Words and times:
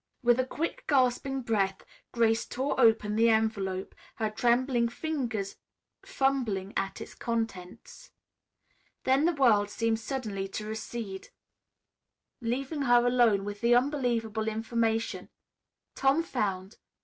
With 0.23 0.39
a 0.39 0.45
quick 0.47 0.85
gasping 0.87 1.43
breath 1.43 1.85
Grace 2.11 2.43
tore 2.47 2.73
open 2.81 3.15
the 3.15 3.29
envelope, 3.29 3.93
her 4.15 4.31
trembling 4.31 4.89
fingers 4.89 5.57
fumbling 6.03 6.73
at 6.75 6.99
its 7.01 7.13
contents. 7.13 8.09
Then 9.03 9.25
the 9.25 9.33
world 9.35 9.69
seemed 9.69 9.99
suddenly 9.99 10.47
to 10.47 10.65
recede, 10.65 11.29
leaving 12.41 12.81
her 12.81 13.05
alone 13.05 13.45
with 13.45 13.61
the 13.61 13.75
unbelievable 13.75 14.47
information: 14.47 15.29
"Tom 15.93 16.23
found. 16.23 16.77